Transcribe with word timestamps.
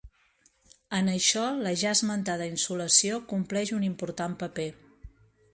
En 0.99 1.11
això 1.15 1.43
la 1.67 1.75
ja 1.83 1.93
esmentada 1.99 2.49
insolació 2.53 3.23
compleix 3.35 3.77
un 3.81 3.89
important 3.93 4.39
paper. 4.45 4.71